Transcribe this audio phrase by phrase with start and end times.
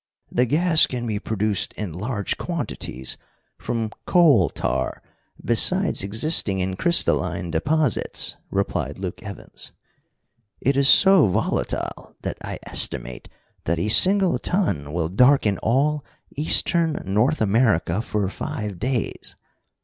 [0.31, 3.17] "The gas can be produced in large quantities
[3.59, 4.99] from coal tar
[5.45, 9.73] besides existing in crystalline deposits," replied Luke Evans.
[10.59, 13.29] "It is so volatile that I estimate
[13.65, 16.03] that a single ton will darken all
[16.35, 19.35] eastern North America for five days.